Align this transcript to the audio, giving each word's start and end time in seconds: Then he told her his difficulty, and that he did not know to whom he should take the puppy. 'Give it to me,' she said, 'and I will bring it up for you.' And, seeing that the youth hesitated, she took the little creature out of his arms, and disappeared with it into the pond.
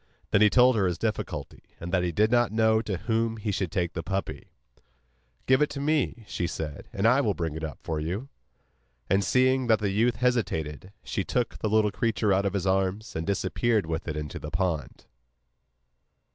Then 0.31 0.41
he 0.41 0.49
told 0.49 0.75
her 0.75 0.87
his 0.87 0.97
difficulty, 0.97 1.61
and 1.79 1.91
that 1.91 2.01
he 2.01 2.11
did 2.11 2.31
not 2.31 2.51
know 2.51 2.81
to 2.81 2.97
whom 2.97 3.37
he 3.37 3.51
should 3.51 3.71
take 3.71 3.93
the 3.93 4.01
puppy. 4.01 4.47
'Give 5.45 5.61
it 5.61 5.69
to 5.69 5.79
me,' 5.79 6.25
she 6.27 6.47
said, 6.47 6.87
'and 6.91 7.07
I 7.07 7.21
will 7.21 7.35
bring 7.35 7.53
it 7.53 7.63
up 7.63 7.77
for 7.83 7.99
you.' 7.99 8.27
And, 9.11 9.23
seeing 9.23 9.67
that 9.67 9.77
the 9.77 9.91
youth 9.91 10.15
hesitated, 10.15 10.91
she 11.03 11.23
took 11.23 11.59
the 11.59 11.69
little 11.69 11.91
creature 11.91 12.33
out 12.33 12.47
of 12.47 12.53
his 12.53 12.65
arms, 12.65 13.15
and 13.15 13.27
disappeared 13.27 13.85
with 13.85 14.07
it 14.07 14.17
into 14.17 14.39
the 14.39 14.49
pond. 14.49 15.05